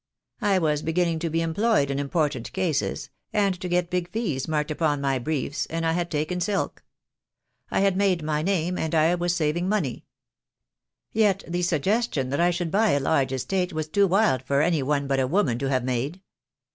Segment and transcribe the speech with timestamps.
[0.41, 4.71] I was beginning to be employed in important cases, and to get big fees marked
[4.71, 6.83] upon my briefs, and I had taken silk.
[7.69, 10.05] I had made my name, and I was saving money.
[11.11, 14.81] Yet the suggestion that I should buy a large estate was too wild for any
[14.81, 16.19] one but a woman to have made.